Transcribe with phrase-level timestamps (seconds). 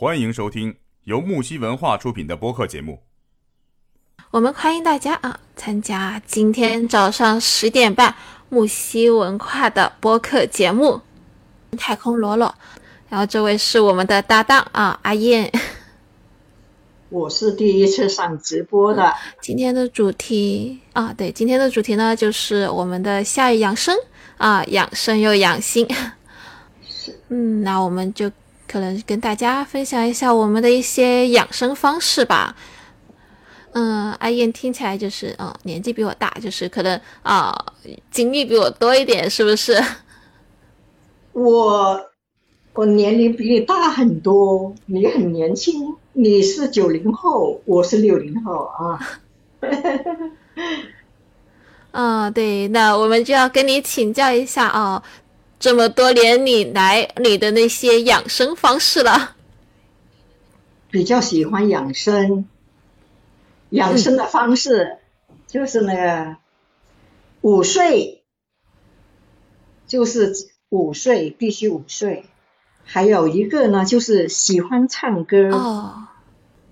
[0.00, 3.00] 欢迎收听由木西文化出品的播客节目。
[4.30, 8.14] 我们欢迎大家啊，参加今天早上十点半
[8.48, 11.02] 木西文化的播客节目
[11.76, 12.48] 《太空罗罗》。
[13.10, 15.52] 然后这位是我们的搭档啊，阿燕。
[17.10, 19.14] 我是第一次上直播的。
[19.42, 23.94] 今天的主题啊，对，今天的主题呢就是我们的夏日养生
[24.38, 25.86] 啊，养生又养心。
[26.88, 28.30] 是，嗯，那我们就
[28.70, 32.54] 可能跟大家分享一下我们的一些养生方式吧。
[33.72, 37.52] 嗯，阿燕听起来就是嗯，年纪比我大，就是可能啊，
[38.10, 39.82] 经历比我多一点，是不是？
[41.32, 42.06] 我。
[42.72, 49.20] 我年龄比你大很多，你很年轻，你是九零后，我是六零后啊。
[51.90, 55.02] 嗯，对，那我们就要跟你请教一下啊，
[55.60, 59.36] 这么多年你来你的那些养生方式了。
[60.90, 62.46] 比较喜欢养生，
[63.68, 64.96] 养生的方式
[65.46, 66.36] 就是那个
[67.42, 68.24] 午睡，
[69.86, 70.32] 就是
[70.70, 72.24] 午睡必须午睡。
[72.82, 76.08] 还有一个呢，就是喜欢唱歌哦。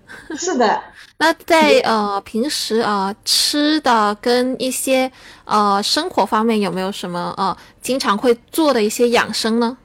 [0.37, 0.83] 是的，
[1.19, 5.11] 那在呃平时啊吃的跟一些
[5.45, 9.77] 呃生活方面有没有什么呃经常会做的一些养生呢？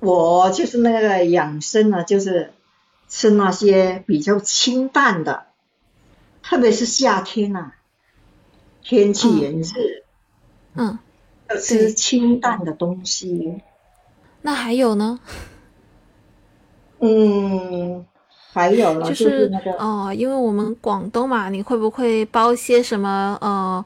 [0.00, 2.52] 我就是那个养生呢，就是
[3.08, 5.46] 吃那些比较清淡的，
[6.42, 7.72] 特别是夏天呐，
[8.82, 9.72] 天气炎热，
[10.74, 10.98] 嗯，
[11.48, 13.62] 要吃清淡的东西。
[14.42, 15.20] 那还有呢？
[17.00, 18.06] 嗯，
[18.54, 23.84] 还有了，就是那个哦，因为我们广东嘛，你会不会煲些什么呃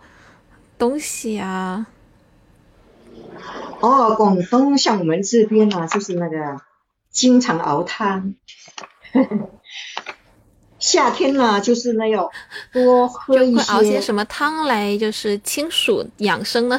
[0.76, 1.86] 东西啊？
[3.80, 6.60] 哦，广东像我们这边呢，就是那个
[7.10, 8.34] 经常熬汤。
[10.78, 12.30] 夏天呢，就是那要
[12.72, 13.72] 多喝一些。
[13.72, 16.78] 熬些什么汤来，就是清暑养生呢？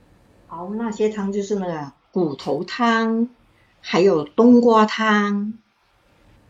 [0.48, 1.92] 熬那些汤就是那个。
[2.12, 3.28] 骨头汤，
[3.82, 5.52] 还有冬瓜汤，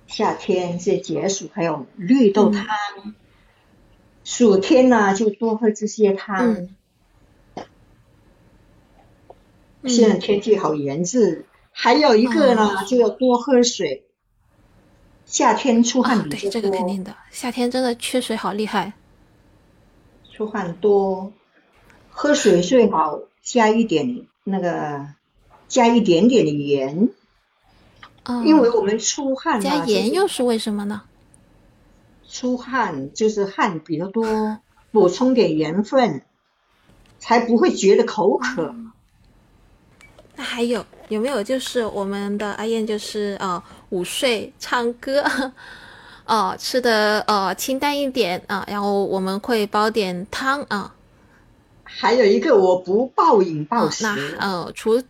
[0.06, 2.66] 夏天是解暑，还有绿豆汤。
[4.24, 6.68] 暑天呢，就多喝这些汤。
[9.84, 14.04] 现在天气好炎热，还有一个呢，就要多喝水。
[15.26, 16.40] 夏天出汗比较多。
[16.40, 17.16] 对，这个肯定的。
[17.30, 18.92] 夏天真的缺水好厉害。
[20.32, 21.32] 出汗多，
[22.10, 25.06] 喝水最好加一点那个。
[25.68, 27.08] 加一点点的盐，
[28.44, 31.02] 因为我们出汗加盐又是为什么呢？
[32.28, 34.58] 出汗就是汗比较多，
[34.90, 36.22] 补充点盐分，
[37.18, 38.74] 才不会觉得口渴。
[40.34, 45.24] 那还有有没有就是我们的阿燕就是呃午睡唱歌，
[46.26, 50.94] 哦 吃的呃清淡一点啊，然后我们会煲点汤啊。
[51.84, 55.00] 还有一个我不暴饮暴食，那呃除。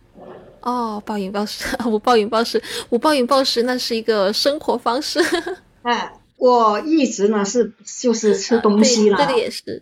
[0.67, 5.21] 哦，暴饮暴食， 我暴饮暴食，我暴饮暴食，那是一个生活方式。
[5.81, 9.81] 哎，我一直呢是就是吃东西了，这个也是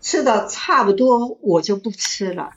[0.00, 2.50] 吃的差不多，我就不吃了。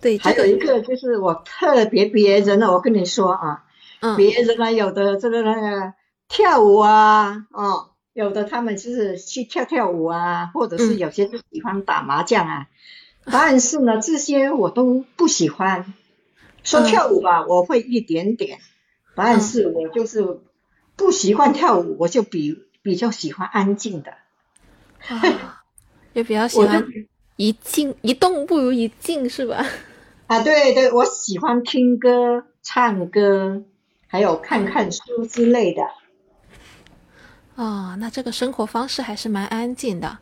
[0.00, 3.64] 对，还有一个就是我特别别人呢，我跟你说啊，
[4.16, 5.92] 别人呢有的这个那个
[6.28, 12.68] 跳舞啊，哦，有的他们就是去跳跳舞啊，或者是有些就喜欢打麻将啊，
[13.24, 15.92] 但是呢这些我都不喜欢。
[16.64, 18.58] 说跳舞吧，我会一点点，
[19.14, 20.40] 但是我就是
[20.96, 24.14] 不习惯跳舞，我就比比较喜欢安静的，
[26.12, 26.84] 也比较喜欢
[27.36, 29.64] 一静一动不如一静，是吧？
[30.26, 33.62] 啊，对对，我喜欢听歌、唱歌，
[34.06, 35.82] 还有看看书之类的。
[37.56, 40.18] 啊，那这个生活方式还是蛮安静的。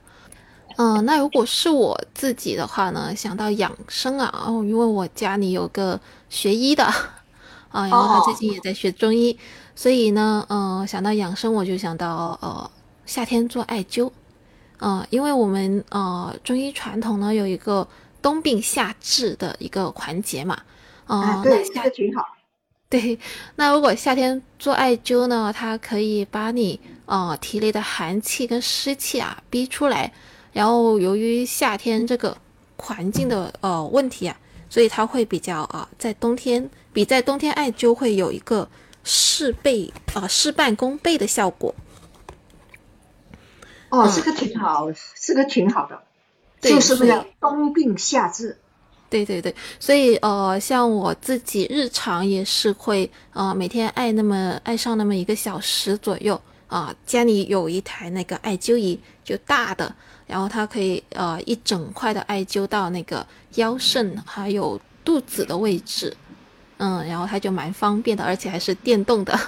[0.77, 6.01] 嗯，那如果是我自己的话呢，想到养生啊，哦，因为我家里有个
[6.31, 9.39] 学医的，啊，然后他最近也在学中医，
[9.75, 12.71] 所以呢，嗯，想到养生，我就想到呃，
[13.07, 14.11] 夏天做艾灸，
[14.79, 17.87] 嗯，因为我们呃中医传统呢有一个
[18.21, 20.59] 冬病夏治的一个环节嘛，
[21.07, 22.25] 啊，对，夏挺好，
[22.89, 23.19] 对，
[23.57, 30.13] 那如果夏天做艾灸呢，它可以把你呃体内的寒气跟湿气啊逼出来。
[30.53, 32.37] 然后由于夏天这个
[32.77, 34.37] 环境的呃问题啊，
[34.69, 38.69] 所以它会比较啊，在冬天比在冬天艾灸会有一个
[39.05, 41.75] 事倍啊事半功倍的效果。
[43.89, 44.89] 哦，这个挺好，
[45.21, 46.03] 这个挺好的，
[46.61, 48.59] 就是那个冬病夏治。
[49.11, 56.95] 对对对，所以呃，像我自己日常也是会呃每天艾那么艾上那么一个小时左右啊。
[57.05, 59.95] 家里有一台那个艾灸仪，就大的，
[60.33, 63.27] 然后它可以呃一整块的艾灸到那个
[63.57, 66.17] 腰肾还有肚子的位置，
[66.79, 69.39] 嗯，然后它就蛮方便的，而且还是电动的。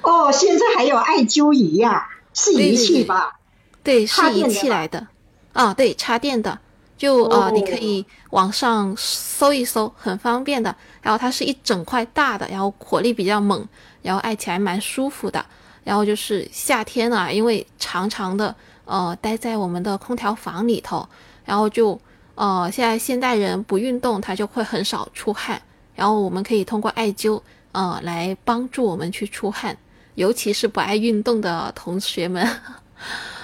[0.00, 3.38] 哦，现在还有艾灸仪呀，是仪器吧？
[3.84, 5.06] 对，是仪器来的。
[5.52, 6.58] 啊，对，插电的。
[6.98, 10.74] 就呃，你可以网上搜一搜，很方便的。
[11.00, 13.64] 然后它是一整块大的，然后火力比较猛，
[14.02, 15.46] 然后艾起来蛮舒服的。
[15.84, 18.52] 然后就是夏天啊，因为长长的
[18.84, 21.08] 呃待在我们的空调房里头，
[21.44, 22.00] 然后就
[22.34, 25.60] 呃现在现代人不运动，他就会很少出汗。
[25.94, 27.40] 然后我们可以通过艾灸
[27.72, 29.76] 呃来帮助我们去出汗，
[30.14, 32.48] 尤其是不爱运动的同学们，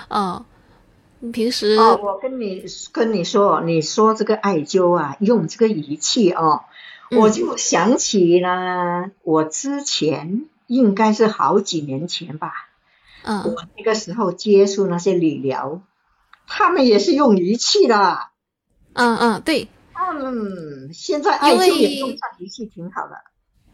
[0.09, 0.45] 嗯。
[1.33, 6.61] 平时哦，我跟你跟你说，你说这个艾灸啊，用这个仪器哦，
[7.11, 12.68] 我就想起了我之前应该是好几年前吧，
[13.29, 15.83] 嗯，我那个时候接触那些理疗，
[16.47, 18.19] 他们也是用仪器的，
[18.95, 23.17] 嗯嗯，对，嗯，现在艾灸也用上仪器挺好的，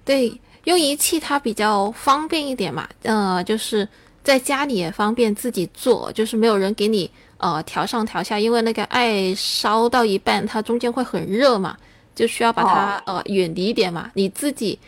[0.05, 3.89] 对，用仪器它比较方便一点嘛，呃，就是
[4.25, 7.11] 在家里也方便自己做，就是没有人给你。
[7.37, 11.77] 呃，调上调下，因为那个艾烧到一半，它中间会很热嘛，
[12.15, 14.11] 就需要把它呃远离一点嘛。
[14.15, 14.79] 你自己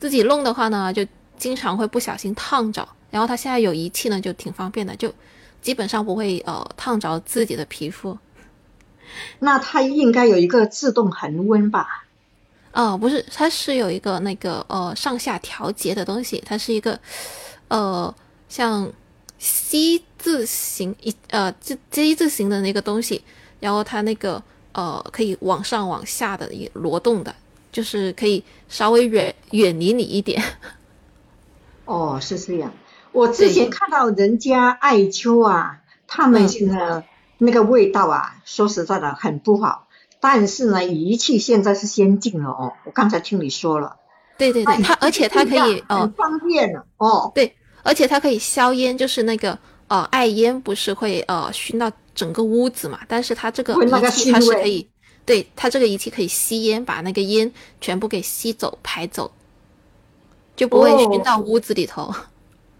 [0.00, 1.04] 自己弄的话呢，就
[1.36, 2.88] 经常会不小心烫着。
[3.10, 5.12] 然后它现在有仪器呢，就挺方便的，就
[5.60, 8.18] 基本上不会呃烫着自己的皮肤。
[9.38, 12.06] 那它应该有一个自动恒温吧？
[12.72, 16.98] 哦，不是，它是有一个那个呃上下调节的东西，它是一个
[17.68, 18.14] 呃
[18.48, 18.92] 像。
[19.38, 23.22] C 字形一呃，这 J 字形的那个东西，
[23.60, 24.42] 然后它那个
[24.72, 27.34] 呃可以往上往下的一挪动的，
[27.70, 30.42] 就是可以稍微远远离你一点。
[31.84, 32.72] 哦，是这样。
[33.16, 37.04] 我之前看到人家艾灸啊，他们现在
[37.38, 39.88] 那个味道啊，说实在的很不好。
[40.20, 42.74] 但是呢，仪器现在是先进了哦。
[42.84, 43.96] 我刚才听你说了。
[44.36, 47.32] 对对对，它而且它可以哦方便了哦。
[47.34, 47.56] 对。
[47.82, 52.98] 而且它可以消烟，就是那个呃艾烟不是会呃熏到整个屋子嘛？
[53.06, 54.88] 但是它这个仪器它是可以，
[55.24, 59.30] 对它这个仪器可以吸烟，把那个烟全部给吸走排走，
[60.56, 62.12] 就不会熏到屋子里头。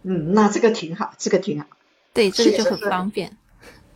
[0.07, 1.67] 嗯，那这个挺好，这个挺好。
[2.15, 3.37] 对，这个就很方便。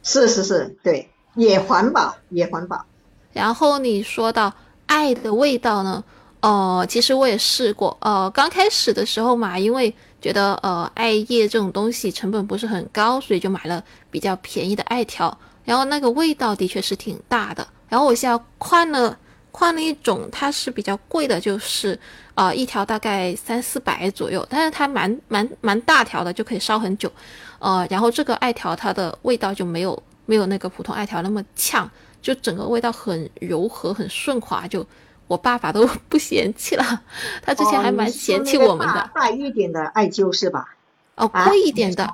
[0.02, 2.84] 是是是，对，也环保也环保。
[3.32, 4.52] 然后你说到
[4.86, 6.02] 艾的味道呢？
[6.42, 9.94] 哦，其实我也试过，呃，刚开始的时候嘛，因为。
[10.20, 15.34] 觉得呃艾叶这种东西成本不是很高，所以就买了比较便宜的艾条，
[15.64, 17.66] 然后那个味道的确是挺大的。
[17.88, 19.18] 然后我现在换了
[19.52, 21.99] 换了一种，它是比较贵的，就是
[22.35, 27.11] 呃一条大概三四百左右，但是它蛮蛮蛮大条的，就可以烧很久。
[27.58, 31.91] 呃，然后这个艾条它的味道就没有没有那个普通艾条那么呛，
[32.23, 34.87] 就整个味道很柔和很顺滑就。
[35.26, 36.85] 我爸爸都不嫌弃了，
[37.41, 39.11] 他之前还蛮嫌弃我们的。
[39.14, 40.75] 大一点的艾灸是吧？
[41.14, 42.12] 哦，贵一点的，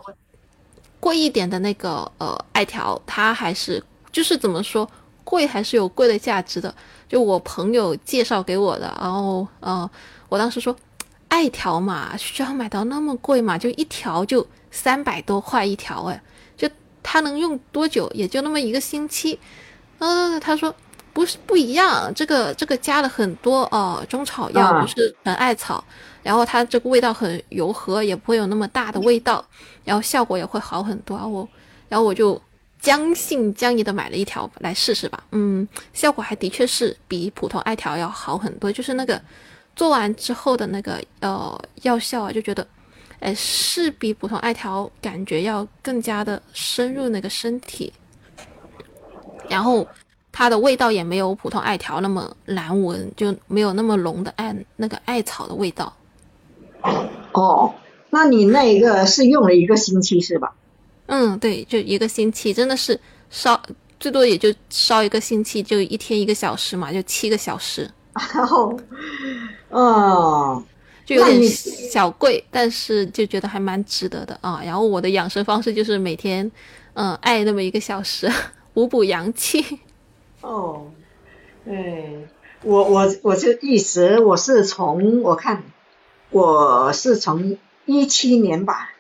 [1.01, 4.87] 贵一点的那个呃艾条，它还是就是怎么说，
[5.25, 6.75] 贵还是有贵的价值的。
[7.09, 9.89] 就我朋友介绍给我的，然后呃，
[10.29, 10.75] 我当时说，
[11.29, 13.57] 艾条嘛，需要买到那么贵嘛？
[13.57, 16.23] 就一条就三百多块一条，哎，
[16.57, 16.69] 就
[17.03, 18.11] 它能用多久？
[18.15, 19.39] 也就那么一个星期。
[19.99, 20.75] 嗯，他说。
[21.17, 25.83] 不是不一样，这个这个加了很多呃中草药，不是纯艾草，
[26.23, 29.43] 然后它这个味道很柔和，也不会有那么大的味道，
[29.83, 31.17] 然后效果也会好很多。
[31.17, 31.49] 我
[31.89, 32.39] 然后我就
[32.81, 39.21] 将信将疑的买了一条来试试吧，嗯，效果还的确是比普通艾条要好很多，就是那个
[39.75, 42.67] 做完之后的那个呃药效啊，就觉得
[43.21, 47.93] 哎是比普通艾条感觉要更加的深入那个身体，
[49.49, 49.87] 然后。
[50.39, 55.97] 它的味道也没有普通艾条那么难闻，就没有那么浓的艾那个艾草的味道。
[57.33, 57.75] 哦，
[58.11, 60.55] 那你那一个是用了一个星期是吧？
[61.07, 62.99] 嗯，对，就一个星期，真的是
[63.31, 63.61] 烧
[63.99, 67.91] 最多也就烧一个星期，就一天一个小时嘛，就七个小时。
[68.35, 68.79] 然后，
[69.69, 70.63] 哦，
[71.05, 74.63] 就有点小贵，但是就觉得还蛮值得的啊。
[74.65, 76.51] 然后我的养生方式就是每天，
[76.95, 78.31] 嗯，爱那么一个小时，
[78.73, 79.81] 补补阳气。
[80.41, 80.91] 哦，
[81.65, 82.27] 对，
[82.63, 85.63] 我我我就一直我是从我看，
[86.31, 88.95] 我是从一七年吧，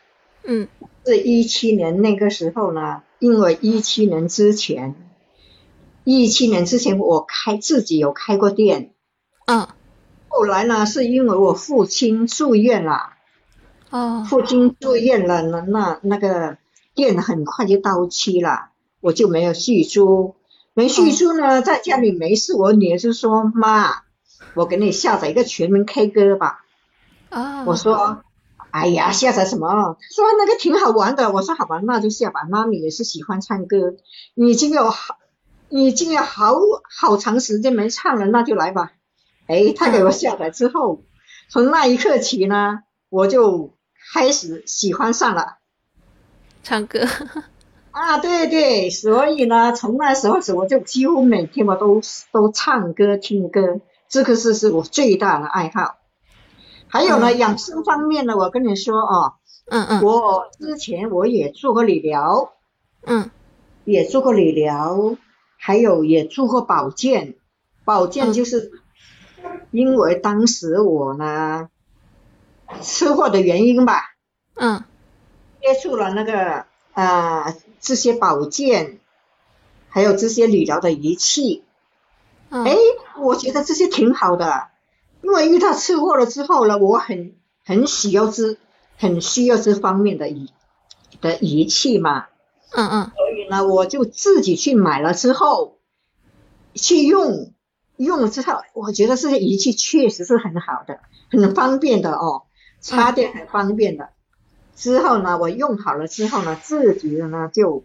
[0.45, 0.69] 嗯，
[1.07, 4.97] 是一七年那个时候呢，因为一七年之前，
[6.03, 8.93] 一七年之前我开自己有开过店，
[9.47, 9.69] 嗯，
[10.27, 13.13] 后来呢是因为我父亲住院了，
[13.91, 16.59] 哦，父亲住院了，那那那个
[16.97, 18.71] 店很快就到期了，
[19.01, 20.35] 我就没有续租，
[20.75, 24.03] 没续租呢，在家里没事，我女儿就说妈，
[24.55, 26.65] 我给你下载一个全民 K 歌吧，
[27.31, 28.25] 啊，我说。
[28.77, 29.97] 哎呀，下载什么？
[30.15, 31.33] 说那个挺好玩的。
[31.33, 32.43] 我说好吧，那就下吧。
[32.51, 33.95] 妈咪也是喜欢唱歌，
[34.35, 35.17] 已经有好，
[35.71, 36.57] 已经有好
[36.99, 38.93] 好长时间没唱了，那就来吧。
[39.47, 41.01] 哎，他给我下载之后，
[41.49, 43.73] 从那一刻起呢，我就
[44.13, 45.57] 开始喜欢上了
[46.63, 47.07] 唱歌。
[47.93, 55.97] 啊，对对，所以呢，从那时候起，我就几乎每天我都都唱歌听歌，这个是是我最大的爱好。
[56.97, 59.35] 还有呢，养生方面呢，我跟你说哦，
[59.67, 62.55] 嗯嗯，我之前我也做过理疗，
[63.05, 63.29] 嗯，
[63.85, 65.15] 也做过理疗，
[65.59, 67.35] 还有也做过保健，
[67.85, 68.73] 保健就是
[69.71, 71.69] 因为当时我呢
[72.81, 74.15] 车祸的原因吧，
[74.55, 74.83] 嗯，
[75.61, 79.01] 接触了那个啊这些保健，
[79.91, 81.63] 还有这些理疗的仪器，
[82.49, 82.75] 哎，
[83.19, 84.69] 我觉得这些挺好的。
[85.27, 88.57] 因为遇到车祸了之后呢，我很很需要这
[88.97, 90.53] 很需要这方面的仪
[91.21, 92.27] 的仪器嘛，
[92.71, 95.79] 嗯嗯，所以呢，我就自己去买了之后
[96.75, 97.53] 去用，
[97.97, 102.45] 用了之后，我觉得这些仪器确实是很好的，很方便的哦，
[102.81, 104.11] 插电很方便的。
[104.77, 107.83] 之后呢，我用好了之后呢，自己呢就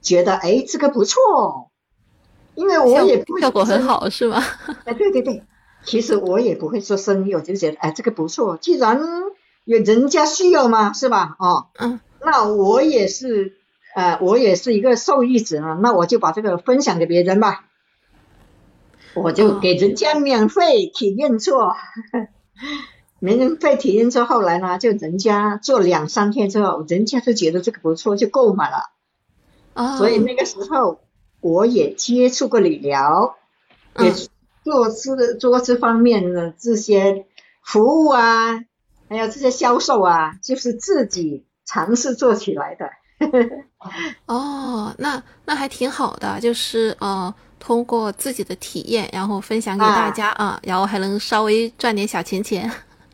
[0.00, 1.70] 觉得哎，这个不错，
[2.56, 4.42] 因为我也不效果很好是吗？
[4.84, 5.44] 哎，对对对。
[5.84, 9.00] 其实我也不会做生意，我就觉得哎，这个不错，既然
[9.64, 11.36] 有人家需要嘛，是吧？
[11.38, 13.56] 哦，嗯，那我也是，
[13.94, 17.64] 呃，我也是一个受益者啊，那我就把这个分享给别人吧，
[19.14, 21.74] 我就给人家免费体验做，
[23.18, 28.90] 免费体验做，后来呢，就人家做两三天之后，人家就觉得这个不错，就购买了，
[29.74, 31.00] 哦，所以那个时候
[31.40, 33.36] 我也接触过理疗，
[33.98, 34.12] 也。
[34.64, 37.26] 做这做这方面的这些
[37.62, 38.60] 服务啊，
[39.08, 42.90] 还有这些销售啊，就是自己尝试做起来的。
[44.26, 52.70] 哦，那那还挺好的，就是呃，通过自己的体验，然后分享给大家啊，然后还能稍微赚点小钱钱。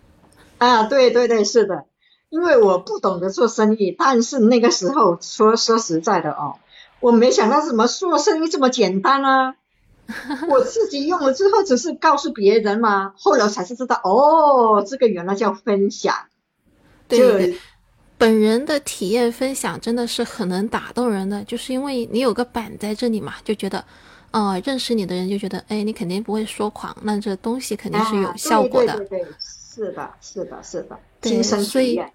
[0.59, 1.85] 啊，对对对，是的，
[2.31, 6.57] 因为我不懂得做生意，但是那个时候说说实在的哦，
[7.01, 9.55] 我没想到怎么做生意这么简单啊。
[10.49, 16.15] 我自己用了之后，只是告诉别人嘛，后来才是知道，哦，这个原来叫分享。
[17.07, 17.59] 对，
[18.17, 23.85] 本人的体验分享真的是很能打动人的，就是因为你有个板在这里嘛，就觉得，
[24.31, 28.97] 呃，认识你的人就觉得，哎，你肯定不会说谎，那这东西肯定是有效果的。
[28.97, 32.11] 对对对，是的，是的，是的，亲身体验，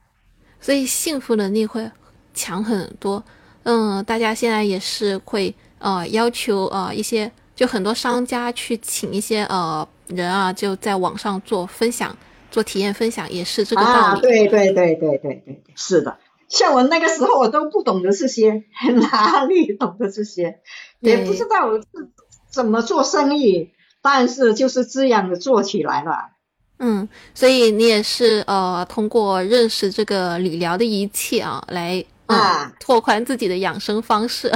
[0.60, 1.92] 所以幸福能力会
[2.34, 3.24] 强很多。
[3.62, 7.32] 嗯，大家现在也是会呃要求呃一些。
[7.56, 12.16] 就很多商家去请一些呃人啊，就在网上做分享、
[12.50, 13.98] 做体验分享，也是这个道理。
[13.98, 16.18] 啊，对对对对对对，是的。
[16.50, 18.64] 像我那个时候，我都不懂得这些，
[19.00, 20.60] 哪里懂得这些，
[21.00, 21.72] 也不知道
[22.52, 26.30] 怎么做生意，但是就是这样的做起来了。
[26.80, 34.52] 嗯，所以你也是呃，通过认识这个理疗的仪器啊，来啊拓宽自己的养生方式。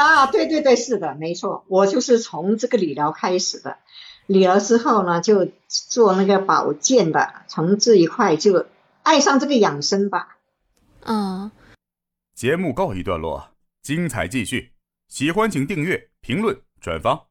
[0.00, 3.76] 啊，对对对，是的，没错，我就是从这个理疗开始的，
[4.26, 8.66] 理疗之后呢，就做那个保健的，从这一块就
[9.02, 10.38] 爱上这个养生吧。
[11.04, 11.50] 嗯，
[12.34, 13.50] 节目告一段落，
[13.82, 14.72] 精彩继续，
[15.08, 17.29] 喜欢请订阅、评论、转发。